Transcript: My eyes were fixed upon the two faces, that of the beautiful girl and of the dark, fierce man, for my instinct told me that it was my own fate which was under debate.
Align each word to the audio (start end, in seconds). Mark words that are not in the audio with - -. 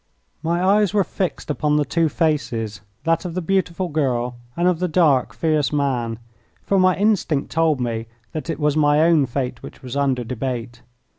My 0.41 0.63
eyes 0.63 0.95
were 0.95 1.03
fixed 1.03 1.51
upon 1.51 1.75
the 1.77 1.85
two 1.85 2.09
faces, 2.09 2.81
that 3.03 3.23
of 3.23 3.35
the 3.35 3.39
beautiful 3.41 3.87
girl 3.87 4.35
and 4.57 4.67
of 4.67 4.79
the 4.79 4.87
dark, 4.87 5.31
fierce 5.31 5.71
man, 5.71 6.17
for 6.63 6.79
my 6.79 6.97
instinct 6.97 7.51
told 7.51 7.79
me 7.79 8.07
that 8.31 8.49
it 8.49 8.59
was 8.59 8.75
my 8.75 9.01
own 9.03 9.27
fate 9.27 9.61
which 9.61 9.83
was 9.83 9.95
under 9.95 10.23
debate. 10.23 10.81